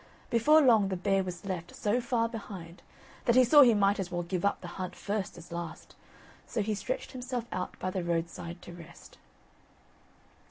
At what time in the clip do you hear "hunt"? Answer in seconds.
4.79-4.95